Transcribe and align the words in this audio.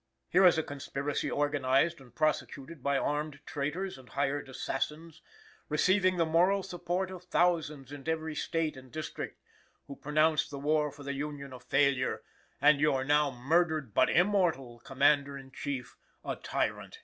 "Here 0.29 0.47
is 0.47 0.57
a 0.57 0.63
conspiracy 0.63 1.29
organized 1.29 2.01
and 2.01 2.15
prosecuted 2.15 2.81
by 2.81 2.97
armed 2.97 3.37
traitors 3.45 3.99
and 3.99 4.09
hired 4.09 4.49
assassins, 4.49 5.21
receiving 5.69 6.17
the 6.17 6.25
moral 6.25 6.63
support 6.63 7.11
of 7.11 7.25
thousands 7.25 7.91
in 7.91 8.09
every 8.09 8.33
State 8.33 8.75
and 8.75 8.91
district, 8.91 9.39
who 9.85 9.95
pronounced 9.95 10.49
the 10.49 10.57
war 10.57 10.91
for 10.91 11.03
the 11.03 11.13
Union 11.13 11.53
a 11.53 11.59
failure, 11.59 12.23
and 12.59 12.79
your 12.81 13.03
now 13.03 13.29
murdered 13.29 13.93
but 13.93 14.09
immortal 14.09 14.79
Commander 14.79 15.37
in 15.37 15.51
Chief 15.51 15.95
a 16.25 16.35
tyrant. 16.35 16.97